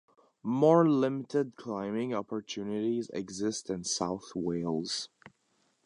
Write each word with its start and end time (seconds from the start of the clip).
More 0.41 0.89
limited 0.89 1.55
climbing 1.57 2.11
opportunities 2.11 3.11
exist 3.13 3.69
in 3.69 3.83
South 3.83 4.31
Wales. 4.35 5.09